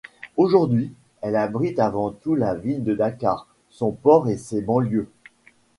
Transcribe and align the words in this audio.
Aujourd'hui 0.35 0.91
elle 1.21 1.35
abrite 1.35 1.77
avant 1.77 2.09
tout 2.09 2.33
la 2.33 2.55
ville 2.55 2.83
de 2.83 2.95
Dakar, 2.95 3.45
son 3.69 3.91
port 3.91 4.27
et 4.29 4.37
ses 4.37 4.63
banlieues. 4.63 5.11